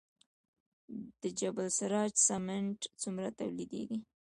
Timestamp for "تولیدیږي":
3.39-3.99